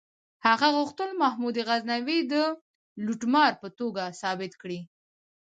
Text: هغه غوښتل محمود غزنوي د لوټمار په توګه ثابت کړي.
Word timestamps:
هغه 0.47 0.67
غوښتل 0.77 1.09
محمود 1.21 1.55
غزنوي 1.67 2.19
د 2.31 2.33
لوټمار 3.05 3.51
په 3.61 3.67
توګه 3.79 4.03
ثابت 4.21 4.51
کړي. 4.61 4.79